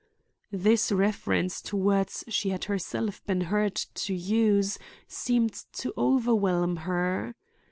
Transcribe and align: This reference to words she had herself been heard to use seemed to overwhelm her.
This 0.55 0.91
reference 0.91 1.61
to 1.61 1.77
words 1.77 2.23
she 2.27 2.49
had 2.49 2.63
herself 2.63 3.23
been 3.27 3.41
heard 3.41 3.75
to 3.75 4.15
use 4.15 4.79
seemed 5.07 5.53
to 5.73 5.93
overwhelm 5.95 6.77
her. 6.77 7.35